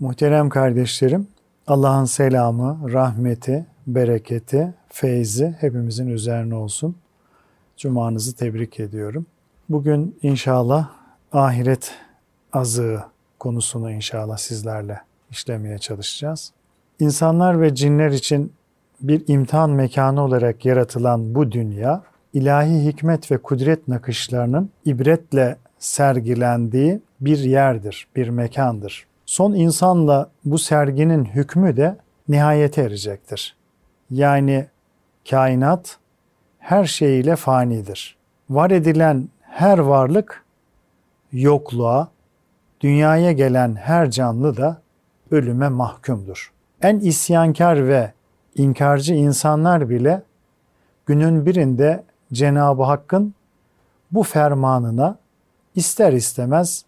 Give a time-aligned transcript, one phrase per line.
[0.00, 1.28] Muhterem kardeşlerim,
[1.66, 6.96] Allah'ın selamı, rahmeti, bereketi, feyzi hepimizin üzerine olsun.
[7.76, 9.26] Cumanızı tebrik ediyorum.
[9.68, 10.88] Bugün inşallah
[11.32, 11.92] ahiret
[12.52, 13.02] azığı
[13.38, 15.00] konusunu inşallah sizlerle
[15.30, 16.52] işlemeye çalışacağız.
[17.00, 18.52] İnsanlar ve cinler için
[19.00, 27.38] bir imtihan mekanı olarak yaratılan bu dünya, ilahi hikmet ve kudret nakışlarının ibretle sergilendiği bir
[27.38, 29.09] yerdir, bir mekandır.
[29.30, 31.96] Son insanla bu serginin hükmü de
[32.28, 33.56] nihayete erecektir.
[34.10, 34.66] Yani
[35.30, 35.98] kainat
[36.58, 38.16] her şeyiyle fanidir.
[38.50, 40.44] Var edilen her varlık
[41.32, 42.08] yokluğa,
[42.80, 44.80] dünyaya gelen her canlı da
[45.30, 46.52] ölüme mahkumdur.
[46.82, 48.12] En isyankar ve
[48.54, 50.22] inkarcı insanlar bile
[51.06, 53.34] günün birinde Cenab-ı Hakk'ın
[54.12, 55.18] bu fermanına
[55.74, 56.84] ister istemez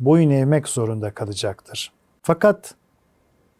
[0.00, 1.92] boyun eğmek zorunda kalacaktır.
[2.22, 2.74] Fakat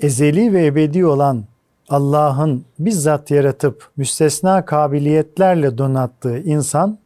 [0.01, 1.45] ezeli ve ebedi olan
[1.89, 6.99] Allah'ın bizzat yaratıp müstesna kabiliyetlerle donattığı insan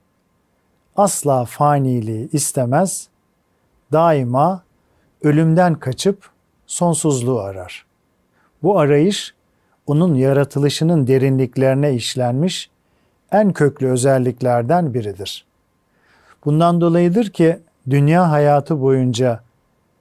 [0.96, 3.08] asla faniliği istemez,
[3.92, 4.62] daima
[5.22, 6.30] ölümden kaçıp
[6.66, 7.86] sonsuzluğu arar.
[8.62, 9.34] Bu arayış
[9.86, 12.70] onun yaratılışının derinliklerine işlenmiş
[13.32, 15.44] en köklü özelliklerden biridir.
[16.44, 17.58] Bundan dolayıdır ki
[17.90, 19.40] dünya hayatı boyunca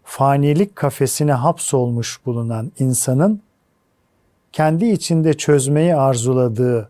[0.04, 3.42] fanilik kafesine hapsolmuş bulunan insanın
[4.52, 6.90] kendi içinde çözmeyi arzuladığı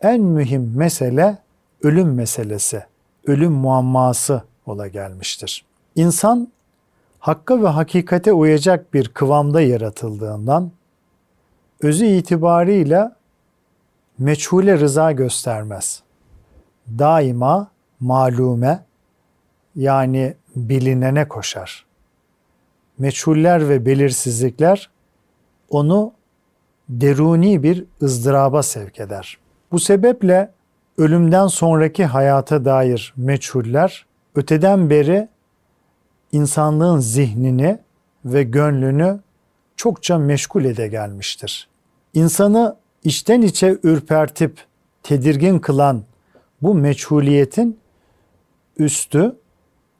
[0.00, 1.38] en mühim mesele
[1.82, 2.84] ölüm meselesi,
[3.26, 5.64] ölüm muamması ola gelmiştir.
[5.94, 6.48] İnsan
[7.18, 10.70] hakka ve hakikate uyacak bir kıvamda yaratıldığından
[11.82, 13.16] özü itibarıyla
[14.18, 16.02] meçhule rıza göstermez.
[16.98, 17.68] Daima
[18.00, 18.84] malume
[19.78, 21.86] yani bilinene koşar.
[22.98, 24.90] Meçhuller ve belirsizlikler
[25.70, 26.12] onu
[26.88, 29.38] deruni bir ızdıraba sevk eder.
[29.72, 30.50] Bu sebeple
[30.98, 35.28] ölümden sonraki hayata dair meçhuller öteden beri
[36.32, 37.78] insanlığın zihnini
[38.24, 39.20] ve gönlünü
[39.76, 41.68] çokça meşgul ede gelmiştir.
[42.14, 44.64] İnsanı içten içe ürpertip
[45.02, 46.02] tedirgin kılan
[46.62, 47.78] bu meçhuliyetin
[48.78, 49.36] üstü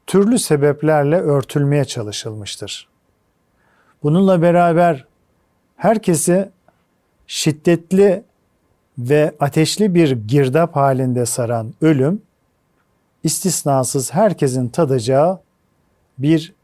[0.08, 2.88] türlü sebeplerle örtülmeye çalışılmıştır.
[4.02, 5.04] Bununla beraber
[5.76, 6.48] herkesi
[7.26, 8.22] şiddetli
[8.98, 12.22] ve ateşli bir girdap halinde saran ölüm,
[13.24, 15.40] istisnasız herkesin tadacağı
[16.18, 16.54] bir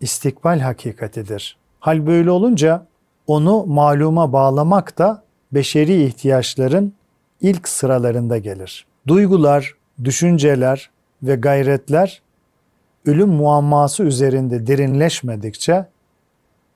[0.00, 1.56] istikbal hakikatidir.
[1.80, 2.86] Hal böyle olunca
[3.26, 5.22] onu maluma bağlamak da
[5.52, 6.92] beşeri ihtiyaçların
[7.40, 8.86] ilk sıralarında gelir.
[9.06, 10.90] Duygular, düşünceler
[11.22, 12.22] ve gayretler
[13.07, 15.85] ölüm muamması üzerinde derinleşmedikçe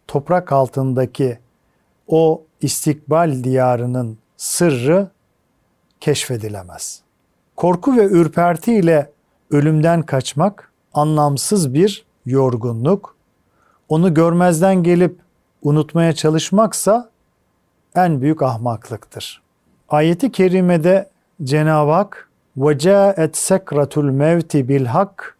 [0.07, 1.39] toprak altındaki
[2.07, 5.09] o istikbal diyarının sırrı
[5.99, 7.01] keşfedilemez.
[7.55, 9.11] Korku ve ürperti ile
[9.51, 13.15] ölümden kaçmak anlamsız bir yorgunluk,
[13.89, 15.19] onu görmezden gelip
[15.61, 17.09] unutmaya çalışmaksa
[17.95, 19.41] en büyük ahmaklıktır.
[19.89, 21.09] Ayeti kerimede
[21.43, 25.37] Cenab-ı Hak وَجَاءَتْ سَكْرَةُ الْمَوْتِ بِالْحَقِّ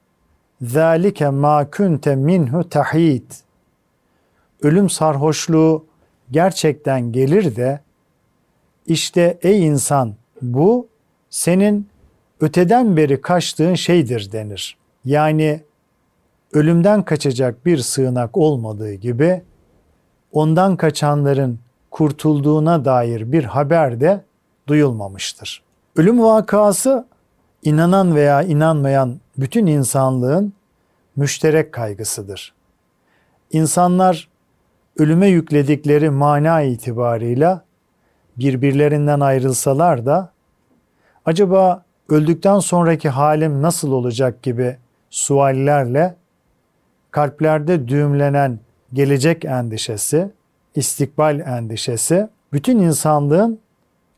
[0.62, 3.31] zalike ma kunte minhu tahid.
[4.62, 5.87] Ölüm sarhoşluğu
[6.31, 7.81] gerçekten gelir de
[8.87, 10.89] işte ey insan bu
[11.31, 11.89] senin
[12.41, 14.77] öteden beri kaçtığın şeydir denir.
[15.05, 15.61] Yani
[16.53, 19.43] ölümden kaçacak bir sığınak olmadığı gibi
[20.33, 21.59] ondan kaçanların
[21.91, 24.25] kurtulduğuna dair bir haber de
[24.67, 25.62] duyulmamıştır.
[25.97, 27.06] Ölüm vakası
[27.62, 30.53] inanan veya inanmayan bütün insanlığın
[31.17, 32.55] müşterek kaygısıdır.
[33.50, 34.28] İnsanlar
[34.99, 37.65] ölüme yükledikleri mana itibarıyla
[38.39, 40.33] birbirlerinden ayrılsalar da
[41.25, 44.77] acaba öldükten sonraki halim nasıl olacak gibi
[45.11, 46.15] suallerle
[47.11, 48.59] kalplerde düğümlenen
[48.93, 50.31] gelecek endişesi,
[50.75, 53.59] istikbal endişesi bütün insanlığın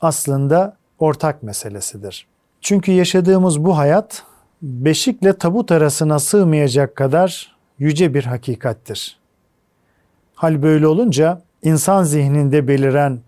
[0.00, 2.33] aslında ortak meselesidir.
[2.64, 4.22] Çünkü yaşadığımız bu hayat
[4.62, 9.18] beşikle tabut arasına sığmayacak kadar yüce bir hakikattir.
[10.34, 13.20] Hal böyle olunca insan zihninde beliren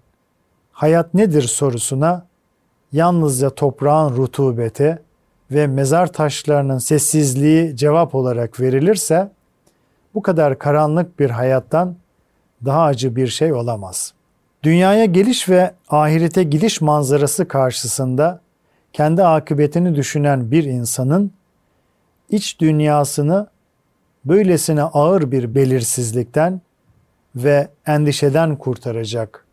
[0.72, 2.26] hayat nedir sorusuna
[2.92, 4.98] yalnızca toprağın rutubeti
[5.50, 9.30] ve mezar taşlarının sessizliği cevap olarak verilirse
[10.14, 11.96] bu kadar karanlık bir hayattan
[12.64, 14.14] daha acı bir şey olamaz.
[14.62, 18.45] Dünyaya geliş ve ahirete gidiş manzarası karşısında
[18.96, 21.32] kendi akıbetini düşünen bir insanın
[22.30, 23.46] iç dünyasını
[24.24, 26.60] böylesine ağır bir belirsizlikten
[27.36, 29.44] ve endişeden kurtaracak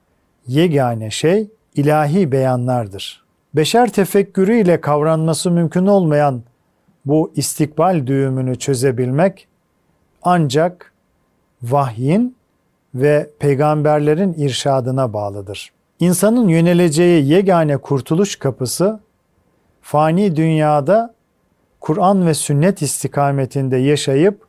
[0.48, 3.24] yegane şey ilahi beyanlardır.
[3.54, 6.44] Beşer tefekkürü ile kavranması mümkün olmayan
[7.06, 9.48] bu istikbal düğümünü çözebilmek
[10.22, 10.94] ancak
[11.64, 12.36] vahyin
[12.96, 15.72] ve peygamberlerin irşadına bağlıdır.
[16.00, 19.00] İnsanın yöneleceği yegane kurtuluş kapısı
[19.84, 21.14] fani dünyada
[21.80, 24.48] Kur'an ve sünnet istikametinde yaşayıp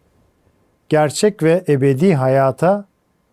[0.88, 2.84] gerçek ve ebedi hayata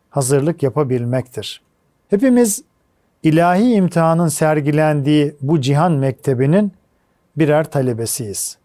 [0.09, 1.61] hazırlık yapabilmektir.
[2.09, 2.63] Hepimiz
[3.23, 6.73] ilahi imtihanın sergilendiği bu cihan mektebinin
[7.37, 8.57] birer talebesiyiz.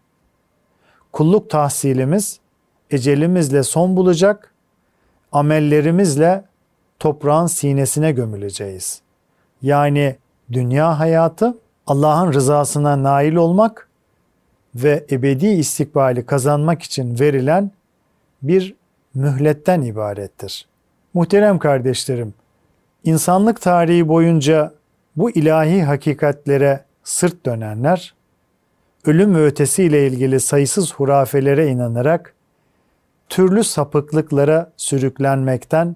[1.11, 2.39] Kulluk tahsilimiz
[2.91, 4.53] ecelimizle son bulacak,
[5.31, 6.43] amellerimizle
[6.99, 9.01] toprağın sinesine gömüleceğiz.
[9.61, 10.15] Yani
[10.51, 11.57] dünya hayatı
[11.87, 13.87] Allah'ın rızasına nail olmak
[14.75, 17.71] ve ebedi istikbali kazanmak için verilen
[18.41, 18.75] bir
[19.13, 20.67] mühletten ibarettir.
[21.13, 22.33] Muhterem kardeşlerim,
[23.03, 24.73] insanlık tarihi boyunca
[25.15, 28.13] bu ilahi hakikatlere sırt dönenler,
[29.05, 32.33] ölüm ve ötesiyle ilgili sayısız hurafelere inanarak
[33.29, 35.95] türlü sapıklıklara sürüklenmekten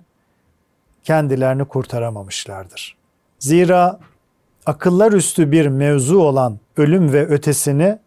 [1.04, 2.96] kendilerini kurtaramamışlardır.
[3.40, 4.00] Zira
[4.66, 8.00] akıllar üstü bir mevzu olan ölüm ve ötesini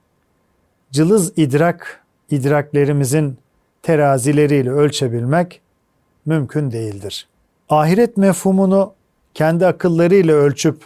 [0.90, 3.38] cılız idrak idraklerimizin
[3.82, 5.60] terazileriyle ölçebilmek
[6.26, 7.28] mümkün değildir.
[7.68, 8.92] Ahiret mefhumunu
[9.34, 10.82] kendi akıllarıyla ölçüp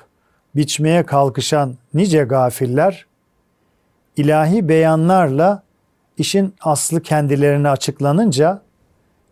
[0.56, 3.06] biçmeye kalkışan nice gafiller
[4.16, 5.62] ilahi beyanlarla
[6.18, 8.62] işin aslı kendilerine açıklanınca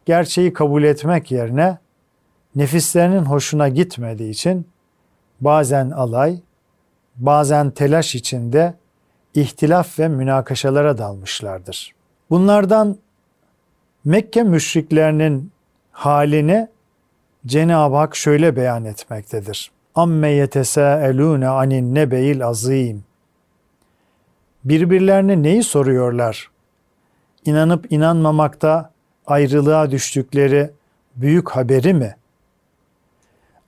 [0.06, 1.78] gerçeği kabul etmek yerine
[2.56, 4.66] nefislerinin hoşuna gitmediği için
[5.40, 6.40] bazen alay,
[7.16, 8.74] bazen telaş içinde
[9.34, 11.94] ihtilaf ve münakaşalara dalmışlardır.
[12.30, 12.96] Bunlardan
[14.04, 15.52] Mekke müşriklerinin
[15.92, 16.68] halini
[17.46, 19.70] Cenab-ı Hak şöyle beyan etmektedir.
[19.94, 23.04] Amme yetesâelûne anin nebeil azîm.
[24.64, 26.50] Birbirlerine neyi soruyorlar?
[27.44, 28.90] İnanıp inanmamakta
[29.26, 30.70] ayrılığa düştükleri
[31.16, 32.16] büyük haberi mi?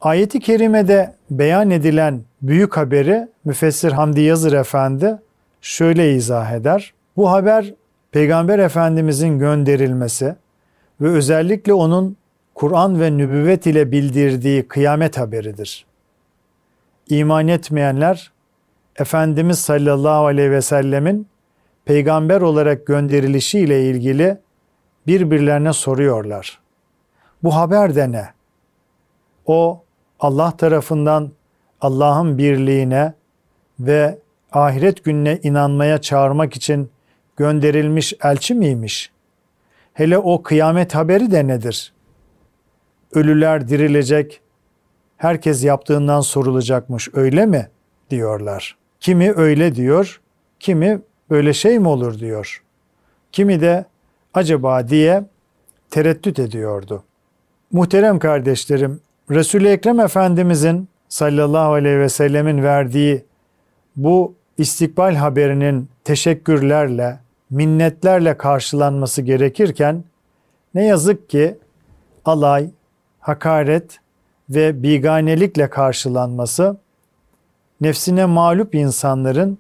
[0.01, 5.19] Ayeti kerimede beyan edilen büyük haberi müfessir Hamdi Yazır Efendi
[5.61, 6.95] şöyle izah eder.
[7.17, 7.75] Bu haber
[8.13, 10.35] Peygamber Efendimizin gönderilmesi
[11.01, 12.17] ve özellikle onun
[12.55, 15.87] Kur'an ve nübüvvet ile bildirdiği kıyamet haberidir.
[17.09, 18.33] İman etmeyenler
[18.97, 21.27] Efendimiz sallallahu aleyhi ve sellemin
[21.85, 24.39] peygamber olarak gönderilişi ile ilgili
[25.07, 26.61] birbirlerine soruyorlar.
[27.43, 28.29] Bu haber de ne?
[29.47, 29.83] O
[30.21, 31.31] Allah tarafından
[31.81, 33.15] Allah'ın birliğine
[33.81, 34.19] ve
[34.53, 36.91] ahiret gününe inanmaya çağırmak için
[37.37, 39.13] gönderilmiş elçi miymiş?
[39.93, 41.93] Hele o kıyamet haberi de nedir?
[43.15, 44.41] Ölüler dirilecek,
[45.17, 47.69] herkes yaptığından sorulacakmış öyle mi?
[48.11, 48.77] diyorlar.
[49.01, 50.21] Kimi öyle diyor,
[50.61, 51.01] kimi
[51.31, 52.63] böyle şey mi olur diyor.
[53.33, 53.85] Kimi de
[54.35, 55.25] acaba diye
[55.91, 57.05] tereddüt ediyordu.
[57.73, 59.01] Muhterem kardeşlerim,
[59.31, 63.25] Resul-i Ekrem Efendimizin sallallahu aleyhi ve sellemin verdiği
[63.97, 67.19] bu istikbal haberinin teşekkürlerle,
[67.51, 70.05] minnetlerle karşılanması gerekirken
[70.75, 71.59] ne yazık ki
[72.25, 72.71] alay,
[73.21, 73.99] hakaret
[74.51, 76.77] ve biganelikle karşılanması
[77.81, 79.59] nefsine mağlup insanların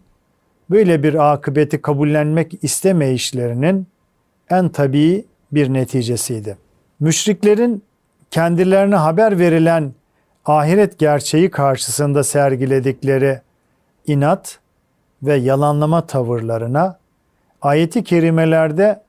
[0.70, 3.86] böyle bir akıbeti kabullenmek istemeyişlerinin
[4.50, 6.58] en tabii bir neticesiydi.
[7.00, 7.82] Müşriklerin
[8.30, 9.92] kendilerine haber verilen
[10.44, 13.40] ahiret gerçeği karşısında sergiledikleri
[14.06, 14.58] inat
[15.22, 16.98] ve yalanlama tavırlarına
[17.62, 19.02] ayeti kerimelerde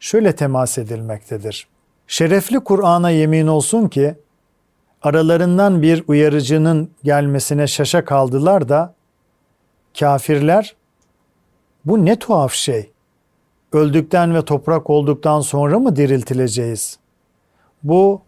[0.00, 1.68] şöyle temas edilmektedir.
[2.06, 4.14] Şerefli Kur'an'a yemin olsun ki
[5.02, 8.94] aralarından bir uyarıcının gelmesine şaşa kaldılar da
[9.98, 10.76] kafirler
[11.84, 12.90] bu ne tuhaf şey.
[13.72, 16.98] Öldükten ve toprak olduktan sonra mı diriltileceğiz?
[17.82, 18.22] Bu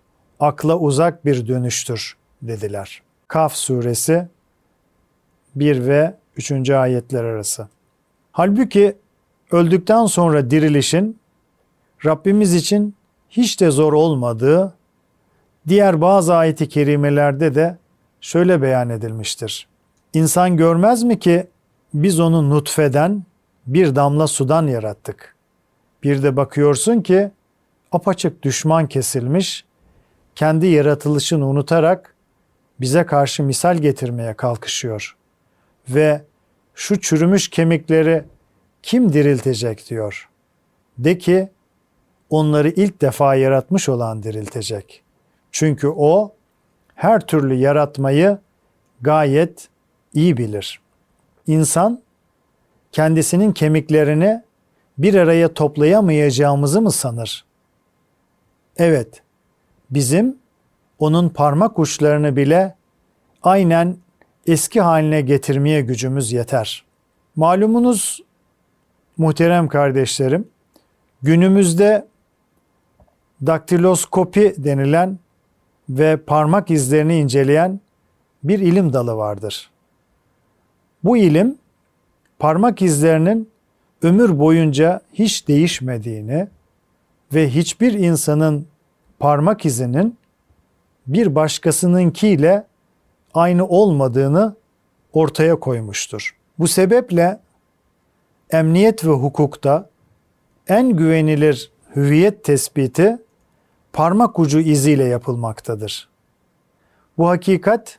[0.45, 3.03] akla uzak bir dönüştür dediler.
[3.29, 4.29] Kaf suresi
[5.55, 6.71] 1 ve 3.
[6.71, 7.69] ayetler arası.
[8.33, 8.97] Halbuki
[9.51, 11.19] öldükten sonra dirilişin
[12.05, 12.95] Rabbimiz için
[13.31, 14.75] hiç de zor olmadığı
[15.69, 17.79] diğer bazı ayeti kerimelerde de
[18.21, 19.69] şöyle beyan edilmiştir.
[20.15, 21.47] İnsan görmez mi ki
[21.95, 23.23] biz onu nutfeden
[23.67, 25.35] bir damla sudan yarattık.
[26.03, 27.31] Bir de bakıyorsun ki
[27.93, 29.65] apaçık düşman kesilmiş,
[30.35, 32.15] kendi yaratılışını unutarak
[32.81, 35.17] bize karşı misal getirmeye kalkışıyor.
[35.89, 36.23] Ve
[36.75, 38.25] şu çürümüş kemikleri
[38.83, 40.29] kim diriltecek diyor.
[40.99, 41.49] De ki
[42.31, 45.03] onları ilk defa yaratmış olan diriltecek.
[45.53, 46.33] Çünkü o
[46.95, 48.39] her türlü yaratmayı
[49.01, 49.69] gayet
[50.15, 50.81] iyi bilir.
[51.47, 52.03] İnsan
[52.93, 54.43] kendisinin kemiklerini
[54.99, 57.45] bir araya toplayamayacağımızı mı sanır?
[58.77, 59.23] Evet,
[59.91, 60.37] bizim
[60.99, 62.75] onun parmak uçlarını bile
[63.43, 63.97] aynen
[64.47, 66.85] eski haline getirmeye gücümüz yeter.
[67.37, 68.21] Malumunuz
[69.17, 70.49] muhterem kardeşlerim,
[71.23, 72.07] günümüzde
[73.47, 75.19] daktiloskopi denilen
[75.89, 77.81] ve parmak izlerini inceleyen
[78.45, 79.71] bir ilim dalı vardır.
[81.05, 81.59] Bu ilim
[82.39, 83.49] parmak izlerinin
[84.03, 86.49] ömür boyunca hiç değişmediğini
[87.35, 88.67] ve hiçbir insanın
[89.25, 90.19] parmak izinin
[91.07, 92.67] bir başkasınınkiyle
[93.35, 94.57] aynı olmadığını
[95.13, 96.37] ortaya koymuştur.
[96.59, 97.41] Bu sebeple
[98.51, 99.91] emniyet ve hukukta
[100.69, 103.19] en güvenilir hüviyet tespiti
[103.93, 106.09] parmak ucu iziyle yapılmaktadır.
[107.19, 107.99] Bu hakikat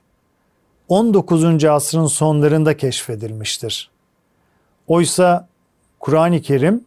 [0.89, 1.65] 19.
[1.65, 3.91] asrın sonlarında keşfedilmiştir.
[4.87, 5.47] Oysa
[5.99, 6.85] Kur'an-ı Kerim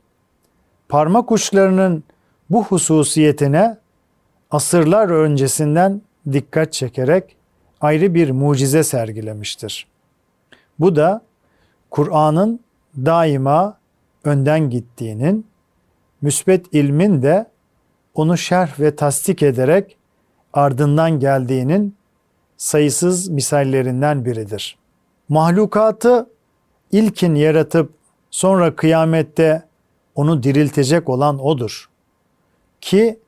[0.89, 2.05] parmak uçlarının
[2.51, 3.79] bu hususiyetine
[4.51, 6.03] asırlar öncesinden
[6.33, 7.37] dikkat çekerek
[7.81, 9.87] ayrı bir mucize sergilemiştir.
[10.79, 11.23] Bu da
[11.91, 12.61] Kur'an'ın
[12.97, 13.79] daima
[14.25, 15.47] önden gittiğinin,
[16.23, 17.47] müsbet ilmin de
[18.15, 19.97] onu şerh ve tasdik ederek
[20.53, 21.97] ardından geldiğinin
[22.57, 24.79] sayısız misallerinden biridir.
[25.29, 26.31] Mahlukatı
[26.93, 27.93] ilkin yaratıp
[28.31, 29.63] sonra kıyamette
[30.15, 31.91] onu diriltecek olan odur.
[32.81, 33.19] Ki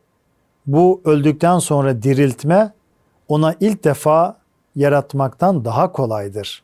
[0.66, 2.72] bu öldükten sonra diriltme
[3.28, 4.36] ona ilk defa
[4.76, 6.62] yaratmaktan daha kolaydır.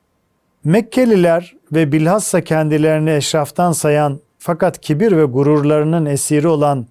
[0.64, 6.86] Mekkeliler ve bilhassa kendilerini eşraftan sayan fakat kibir ve gururlarının esiri olan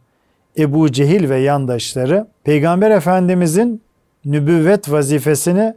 [0.57, 3.81] Ebu Cehil ve yandaşları Peygamber Efendimizin
[4.25, 5.73] nübüvvet vazifesini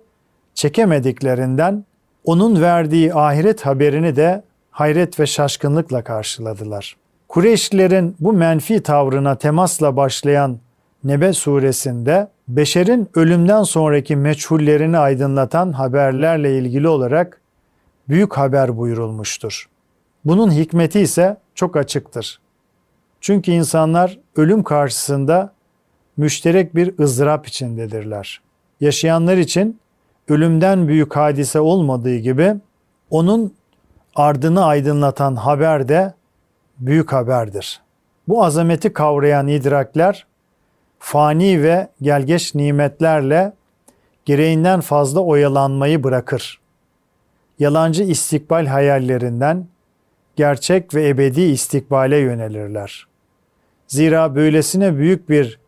[0.54, 1.84] çekemediklerinden
[2.24, 6.96] onun verdiği ahiret haberini de hayret ve şaşkınlıkla karşıladılar.
[7.28, 10.58] Kureyşlilerin bu menfi tavrına temasla başlayan
[11.04, 17.40] Nebe suresinde beşerin ölümden sonraki meçhullerini aydınlatan haberlerle ilgili olarak
[18.08, 19.68] büyük haber buyurulmuştur.
[20.24, 22.40] Bunun hikmeti ise çok açıktır.
[23.20, 25.52] Çünkü insanlar ölüm karşısında
[26.16, 28.40] müşterek bir ızdırap içindedirler.
[28.80, 29.80] Yaşayanlar için
[30.28, 32.54] ölümden büyük hadise olmadığı gibi
[33.10, 33.54] onun
[34.14, 36.14] ardını aydınlatan haber de
[36.78, 37.80] büyük haberdir.
[38.28, 40.26] Bu azameti kavrayan idrakler
[40.98, 43.52] fani ve gelgeç nimetlerle
[44.24, 46.60] gereğinden fazla oyalanmayı bırakır.
[47.58, 49.66] Yalancı istikbal hayallerinden
[50.36, 53.06] gerçek ve ebedi istikbale yönelirler.
[53.86, 55.58] Zira böylesine büyük bir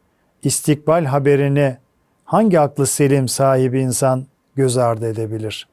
[0.42, 1.76] istikbal haberini
[2.24, 5.68] hangi aklı selim sahibi insan göz ardı edebilir?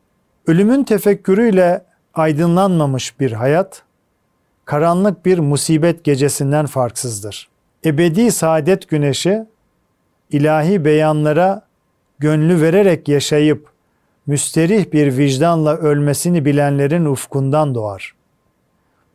[0.47, 3.83] Ölümün tefekkürüyle aydınlanmamış bir hayat,
[4.65, 7.49] karanlık bir musibet gecesinden farksızdır.
[7.87, 9.45] Ebedi saadet güneşi,
[10.31, 11.61] ilahi beyanlara
[12.19, 13.69] gönlü vererek yaşayıp
[14.25, 18.15] müsterih bir vicdanla ölmesini bilenlerin ufkundan doğar.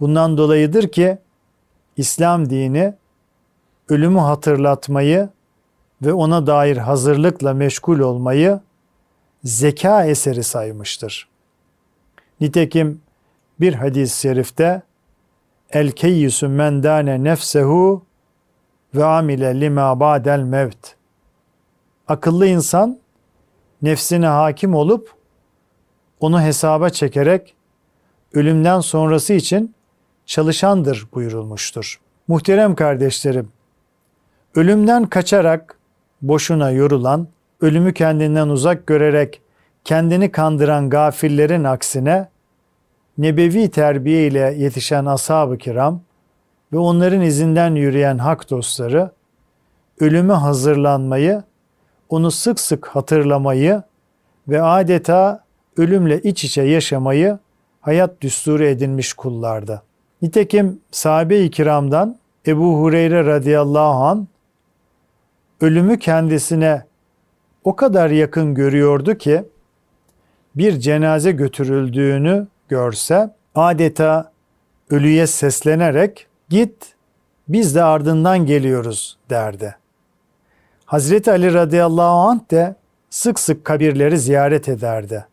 [0.00, 1.18] Bundan dolayıdır ki
[1.96, 2.94] İslam dini
[3.88, 5.28] ölümü hatırlatmayı
[6.02, 8.60] ve ona dair hazırlıkla meşgul olmayı
[9.44, 11.28] zeka eseri saymıştır.
[12.40, 13.00] Nitekim
[13.60, 14.82] bir hadis-i şerifte
[15.70, 18.02] El keyyüsü men dâne nefsehu
[18.94, 20.94] ve amile lima ba'del mevt.
[22.08, 22.98] Akıllı insan
[23.82, 25.14] nefsine hakim olup
[26.20, 27.54] onu hesaba çekerek
[28.34, 29.74] ölümden sonrası için
[30.26, 32.00] çalışandır buyurulmuştur.
[32.28, 33.48] Muhterem kardeşlerim,
[34.54, 35.78] ölümden kaçarak
[36.22, 37.28] boşuna yorulan,
[37.60, 39.42] ölümü kendinden uzak görerek
[39.84, 42.28] kendini kandıran gafillerin aksine
[43.18, 46.00] nebevi terbiye ile yetişen ashab-ı kiram
[46.72, 49.10] ve onların izinden yürüyen hak dostları
[50.00, 51.42] ölüme hazırlanmayı,
[52.08, 53.82] onu sık sık hatırlamayı
[54.48, 55.44] ve adeta
[55.76, 57.38] ölümle iç içe yaşamayı
[57.80, 59.82] hayat düsturu edinmiş kullardı.
[60.22, 64.28] Nitekim sahabe-i kiramdan Ebu Hureyre radıyallahu an
[65.60, 66.84] ölümü kendisine
[67.64, 69.44] o kadar yakın görüyordu ki
[70.54, 74.32] bir cenaze götürüldüğünü görse adeta
[74.90, 76.94] ölüye seslenerek git
[77.48, 79.76] biz de ardından geliyoruz derdi.
[80.84, 82.76] Hazreti Ali radıyallahu anh de
[83.10, 85.26] sık sık kabirleri ziyaret ederdi.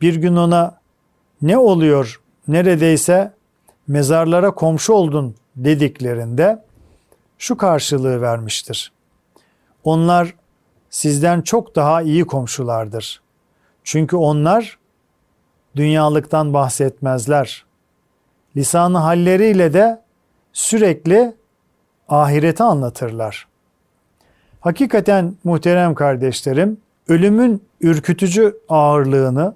[0.00, 0.78] Bir gün ona
[1.42, 3.32] ne oluyor neredeyse
[3.88, 6.64] mezarlara komşu oldun dediklerinde
[7.38, 8.92] şu karşılığı vermiştir.
[9.84, 10.34] Onlar
[10.90, 13.22] sizden çok daha iyi komşulardır.
[13.84, 14.78] Çünkü onlar
[15.76, 17.64] dünyalıktan bahsetmezler.
[18.56, 20.01] Lisanı halleriyle de
[20.52, 21.34] sürekli
[22.08, 23.48] ahireti anlatırlar.
[24.60, 26.78] Hakikaten muhterem kardeşlerim,
[27.08, 29.54] ölümün ürkütücü ağırlığını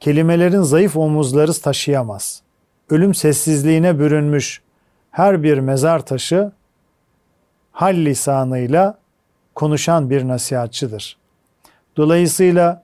[0.00, 2.42] kelimelerin zayıf omuzları taşıyamaz.
[2.90, 4.62] Ölüm sessizliğine bürünmüş
[5.10, 6.52] her bir mezar taşı
[7.72, 8.98] hal lisanıyla
[9.54, 11.16] konuşan bir nasihatçıdır.
[11.96, 12.82] Dolayısıyla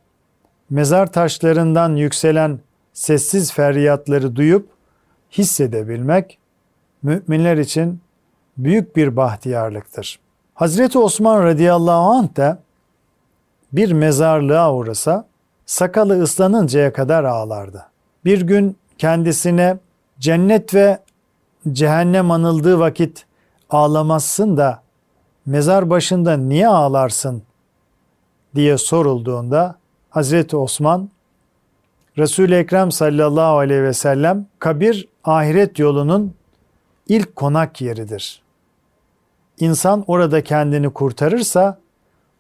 [0.70, 2.61] mezar taşlarından yükselen
[2.92, 4.68] sessiz feryatları duyup
[5.32, 6.38] hissedebilmek
[7.02, 8.00] müminler için
[8.59, 10.19] büyük bir bahtiyarlıktır.
[10.54, 12.59] Hazreti Osman radıyallahu anh da
[13.73, 15.26] bir mezarlığa uğrasa
[15.66, 17.87] sakalı ıslanıncaya kadar ağlardı.
[18.25, 19.78] Bir gün kendisine
[20.19, 20.99] cennet ve
[21.73, 23.26] cehennem anıldığı vakit
[23.71, 24.83] ağlamazsın da
[25.47, 27.42] mezar başında niye ağlarsın
[28.54, 29.78] diye sorulduğunda
[30.11, 31.11] Hazreti Osman
[32.19, 36.35] Resul-i Ekrem sallallahu aleyhi ve sellem kabir ahiret yolunun
[37.11, 38.43] ilk konak yeridir.
[39.59, 41.79] İnsan orada kendini kurtarırsa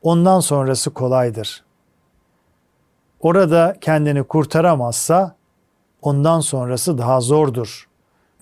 [0.02, 1.64] ondan sonrası kolaydır.
[3.20, 5.36] Orada kendini kurtaramazsa
[6.02, 7.88] ondan sonrası daha zordur.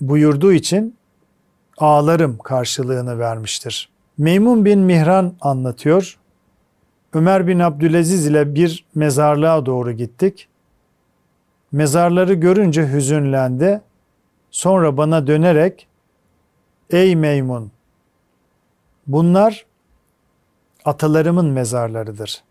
[0.00, 0.96] Buyurduğu için
[1.78, 3.88] ağlarım karşılığını vermiştir.
[4.18, 6.18] Meymun bin Mihran anlatıyor.
[7.12, 10.48] Ömer bin Abdülaziz ile bir mezarlığa doğru gittik.
[11.72, 13.80] Mezarları görünce hüzünlendi.
[14.50, 15.87] Sonra bana dönerek
[16.90, 17.70] Ey Meymun!
[19.06, 19.66] Bunlar
[20.84, 22.42] atalarımın mezarlarıdır.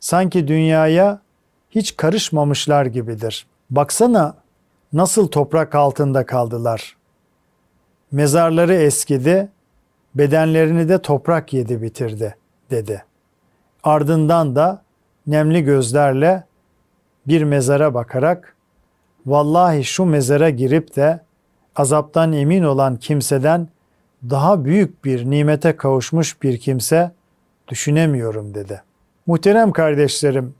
[0.00, 1.20] Sanki dünyaya
[1.70, 3.46] hiç karışmamışlar gibidir.
[3.70, 4.34] Baksana
[4.92, 6.96] nasıl toprak altında kaldılar.
[8.12, 9.48] Mezarları eskidi,
[10.14, 12.36] bedenlerini de toprak yedi bitirdi,
[12.70, 13.04] dedi.
[13.82, 14.82] Ardından da
[15.26, 16.44] nemli gözlerle
[17.26, 18.56] bir mezara bakarak,
[19.26, 21.25] vallahi şu mezara girip de
[21.76, 23.68] azaptan emin olan kimseden
[24.30, 27.12] daha büyük bir nimete kavuşmuş bir kimse
[27.68, 28.82] düşünemiyorum dedi.
[29.26, 30.54] Muhterem kardeşlerim,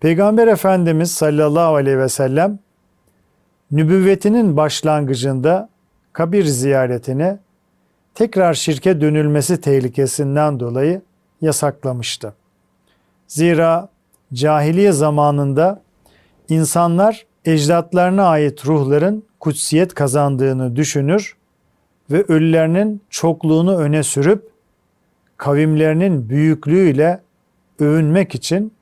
[0.00, 2.58] Peygamber Efendimiz sallallahu aleyhi ve sellem
[3.70, 5.68] nübüvvetinin başlangıcında
[6.12, 7.38] kabir ziyaretini
[8.14, 11.02] tekrar şirke dönülmesi tehlikesinden dolayı
[11.40, 12.34] yasaklamıştı.
[13.26, 13.88] Zira
[14.32, 15.82] cahiliye zamanında
[16.48, 21.36] insanlar ecdatlarına ait ruhların kutsiyet kazandığını düşünür
[22.10, 24.50] ve ölülerinin çokluğunu öne sürüp
[25.36, 27.20] kavimlerinin büyüklüğüyle
[27.78, 28.72] övünmek için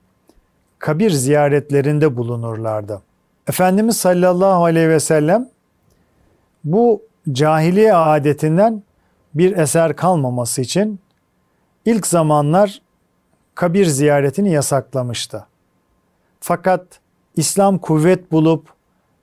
[0.79, 3.03] kabir ziyaretlerinde bulunurlardı.
[3.49, 5.49] Efendimiz sallallahu aleyhi ve sellem
[6.65, 8.83] bu cahiliye adetinden
[9.35, 11.01] bir eser kalmaması için
[11.85, 12.83] ilk zamanlar
[13.55, 15.47] kabir ziyaretini yasaklamıştı.
[16.41, 17.01] Fakat
[17.37, 18.69] İslam kuvvet bulup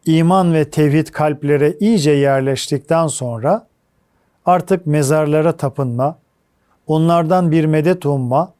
[0.05, 3.67] iman ve tevhid kalplere iyice yerleştikten sonra
[4.45, 6.17] artık mezarlara tapınma,
[6.87, 8.53] onlardan bir medet umma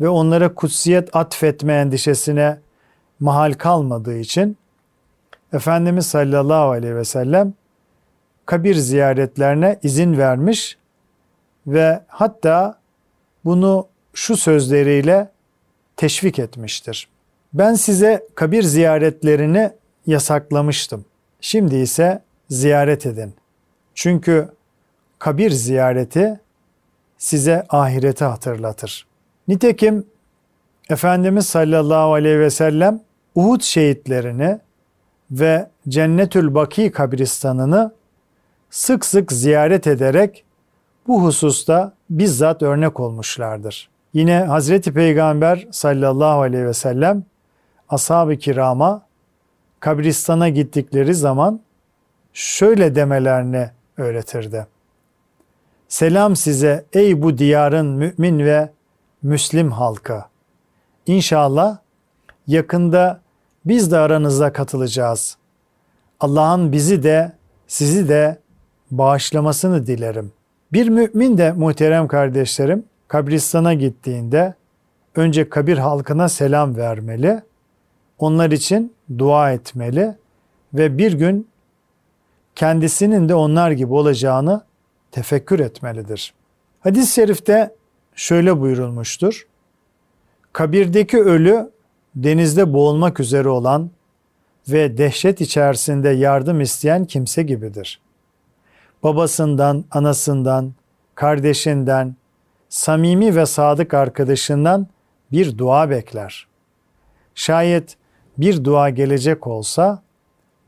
[0.00, 2.58] ve onlara kutsiyet atfetme endişesine
[3.20, 4.56] mahal kalmadığı için
[5.52, 7.54] Efendimiz sallallahu aleyhi ve sellem
[8.46, 10.78] kabir ziyaretlerine izin vermiş
[11.66, 12.78] ve hatta
[13.44, 15.30] bunu şu sözleriyle
[15.96, 17.08] teşvik etmiştir.
[17.52, 19.70] Ben size kabir ziyaretlerini
[20.06, 21.04] yasaklamıştım.
[21.40, 23.34] Şimdi ise ziyaret edin.
[23.94, 24.48] Çünkü
[25.18, 26.40] kabir ziyareti
[27.18, 29.06] size ahireti hatırlatır.
[29.48, 30.06] Nitekim
[30.90, 33.00] Efendimiz sallallahu aleyhi ve sellem
[33.34, 34.58] Uhud şehitlerini
[35.30, 37.92] ve Cennetül Baki kabristanını
[38.70, 40.44] sık sık ziyaret ederek
[41.06, 43.88] bu hususta bizzat örnek olmuşlardır.
[44.14, 47.24] Yine Hazreti Peygamber sallallahu aleyhi ve sellem
[47.88, 49.05] ashab-ı kirama
[49.80, 51.60] kabristana gittikleri zaman
[52.32, 54.66] şöyle demelerini öğretirdi.
[55.88, 58.70] Selam size ey bu diyarın mümin ve
[59.22, 60.24] müslim halkı.
[61.06, 61.78] İnşallah
[62.46, 63.20] yakında
[63.64, 65.36] biz de aranıza katılacağız.
[66.20, 67.32] Allah'ın bizi de
[67.66, 68.38] sizi de
[68.90, 70.32] bağışlamasını dilerim.
[70.72, 74.54] Bir mümin de muhterem kardeşlerim kabristana gittiğinde
[75.14, 77.42] önce kabir halkına selam vermeli,
[78.18, 80.14] onlar için dua etmeli
[80.74, 81.48] ve bir gün
[82.54, 84.64] kendisinin de onlar gibi olacağını
[85.10, 86.34] tefekkür etmelidir.
[86.80, 87.74] Hadis-i şerifte
[88.14, 89.46] şöyle buyurulmuştur.
[90.52, 91.70] Kabirdeki ölü
[92.14, 93.90] denizde boğulmak üzere olan
[94.68, 98.00] ve dehşet içerisinde yardım isteyen kimse gibidir.
[99.02, 100.72] Babasından, anasından,
[101.14, 102.16] kardeşinden,
[102.68, 104.86] samimi ve sadık arkadaşından
[105.32, 106.46] bir dua bekler.
[107.34, 107.96] Şayet
[108.38, 110.02] bir dua gelecek olsa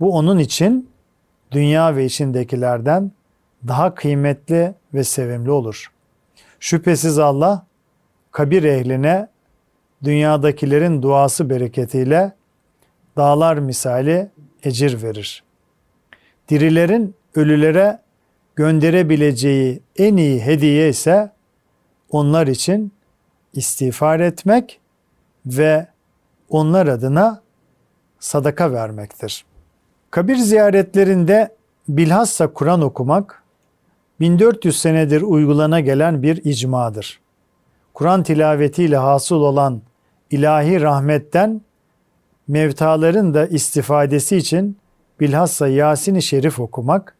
[0.01, 0.91] bu onun için
[1.51, 3.13] dünya ve içindekilerden
[3.69, 5.93] daha kıymetli ve sevimli olur.
[6.61, 7.67] Şüphesiz Allah
[8.31, 9.29] kabir ehline
[10.05, 12.33] dünyadakilerin duası bereketiyle
[13.17, 14.31] dağlar misali
[14.63, 15.45] ecir verir.
[16.49, 18.03] Dirilerin ölülere
[18.57, 21.33] gönderebileceği en iyi hediye ise
[22.11, 22.93] onlar için
[23.53, 24.81] istiğfar etmek
[25.47, 25.87] ve
[26.51, 27.43] onlar adına
[28.21, 29.45] sadaka vermektir.
[30.11, 31.55] Kabir ziyaretlerinde
[31.89, 33.43] bilhassa Kur'an okumak
[34.21, 37.21] 1400 senedir uygulana gelen bir icmadır.
[37.95, 39.83] Kur'an tilavetiyle hasıl olan
[40.31, 41.61] ilahi rahmetten
[42.49, 44.79] mevtaların da istifadesi için
[45.21, 47.17] bilhassa Yasin-i Şerif okumak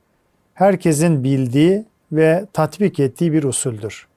[0.55, 4.09] herkesin bildiği ve tatbik ettiği bir usuldür.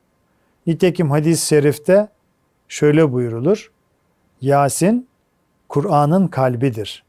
[0.67, 2.07] Nitekim hadis-i şerifte
[2.67, 3.71] şöyle buyurulur.
[4.41, 5.07] Yasin
[5.71, 7.03] Kur'an'ın kalbidir.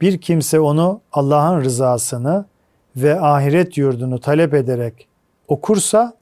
[0.00, 2.44] Bir kimse onu Allah'ın rızasını
[2.96, 5.08] ve ahiret yurdunu talep ederek
[5.48, 6.14] okursa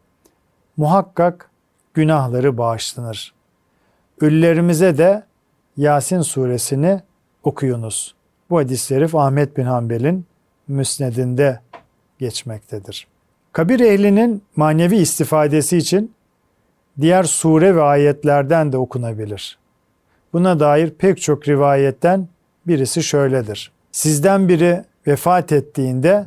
[0.77, 1.51] muhakkak
[1.95, 3.35] günahları bağışlanır.
[4.21, 5.23] Ölülerimize de
[5.77, 7.01] Yasin suresini
[7.43, 8.15] okuyunuz.
[8.51, 10.27] Bu hadis-i şerif Ahmet bin Hanbel'in
[10.69, 11.61] müsnedinde
[12.19, 13.07] geçmektedir.
[13.53, 16.15] Kabir ehlinin manevi istifadesi için
[17.01, 19.59] diğer sure ve ayetlerden de okunabilir.
[20.33, 22.29] Buna dair pek çok rivayetten
[22.67, 23.73] birisi şöyledir.
[23.93, 26.27] Sizden biri vefat ettiğinde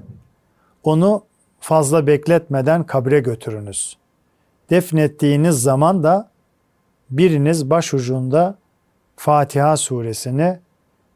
[0.83, 1.23] onu
[1.59, 3.97] fazla bekletmeden kabre götürünüz.
[4.69, 6.29] Defnettiğiniz zaman da
[7.09, 8.55] biriniz başucunda
[9.15, 10.59] Fatiha suresini,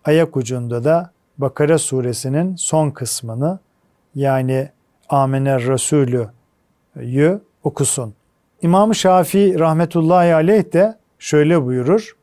[0.05, 3.59] ayak ucunda da Bakara suresinin son kısmını
[4.15, 4.69] yani
[5.09, 8.13] Amener Resulü'yü okusun.
[8.61, 12.14] İmam Şafii rahmetullahi aleyh de şöyle buyurur.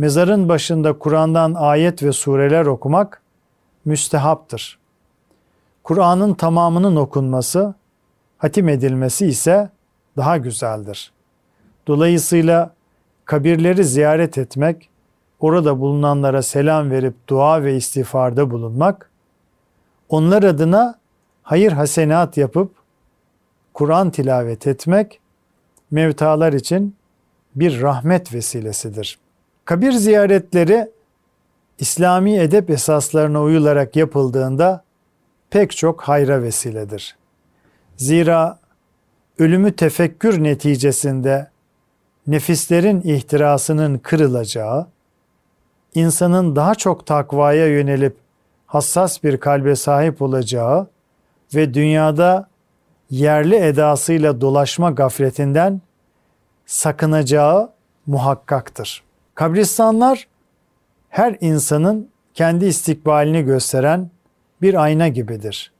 [0.00, 3.22] Mezarın başında Kur'an'dan ayet ve sureler okumak
[3.84, 4.78] müstehaptır.
[5.84, 7.74] Kur'an'ın tamamının okunması,
[8.38, 9.70] hatim edilmesi ise
[10.16, 11.12] daha güzeldir.
[11.86, 12.74] Dolayısıyla
[13.24, 14.88] kabirleri ziyaret etmek,
[15.40, 19.10] orada bulunanlara selam verip dua ve istiğfarda bulunmak,
[20.08, 20.98] onlar adına
[21.42, 22.74] hayır hasenat yapıp
[23.74, 25.20] Kur'an tilavet etmek
[25.90, 26.96] mevtalar için
[27.54, 29.18] bir rahmet vesilesidir.
[29.70, 30.90] Kabir ziyaretleri
[31.78, 34.84] İslami edep esaslarına uyularak yapıldığında
[35.50, 37.16] pek çok hayra vesiledir.
[37.96, 38.58] Zira
[39.38, 41.50] ölümü tefekkür neticesinde
[42.26, 44.86] nefislerin ihtirasının kırılacağı,
[45.94, 48.16] insanın daha çok takvaya yönelip
[48.66, 50.86] hassas bir kalbe sahip olacağı
[51.54, 52.48] ve dünyada
[53.10, 55.80] yerli edasıyla dolaşma gafletinden
[56.66, 57.70] sakınacağı
[58.06, 59.09] muhakkaktır.
[59.40, 60.26] Kabristanlar
[61.08, 64.10] her insanın kendi istikbalini gösteren
[64.62, 65.72] bir ayna gibidir.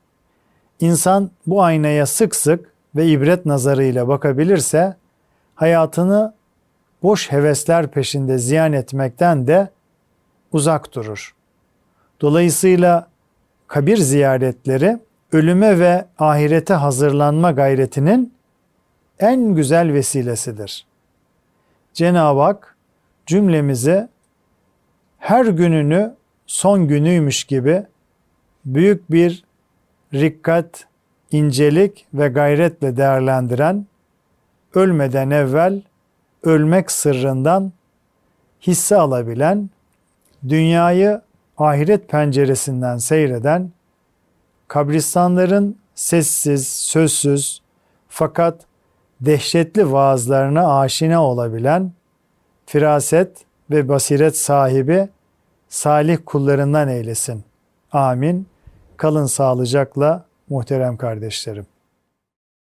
[0.80, 4.96] İnsan bu aynaya sık sık ve ibret nazarıyla bakabilirse
[5.54, 6.34] hayatını
[7.02, 9.68] boş hevesler peşinde ziyan etmekten de
[10.52, 11.34] uzak durur.
[12.20, 13.08] Dolayısıyla
[13.66, 14.98] kabir ziyaretleri
[15.32, 18.34] ölüme ve ahirete hazırlanma gayretinin
[19.18, 20.86] en güzel vesilesidir.
[21.94, 22.76] Cenab-ı Hak
[23.30, 24.08] cümlemizi
[25.18, 26.14] her gününü
[26.46, 27.86] son günüymüş gibi
[28.64, 29.44] büyük bir
[30.14, 30.86] rikkat,
[31.30, 33.86] incelik ve gayretle değerlendiren,
[34.74, 35.82] ölmeden evvel
[36.42, 37.72] ölmek sırrından
[38.60, 39.70] hisse alabilen,
[40.48, 41.20] dünyayı
[41.58, 43.70] ahiret penceresinden seyreden,
[44.68, 47.62] kabristanların sessiz, sözsüz
[48.08, 48.60] fakat
[49.20, 51.92] dehşetli vaazlarına aşina olabilen,
[52.70, 53.36] firaset
[53.70, 55.08] ve basiret sahibi
[55.68, 57.44] salih kullarından eylesin.
[57.92, 58.46] Amin.
[58.96, 61.66] Kalın sağlıcakla muhterem kardeşlerim.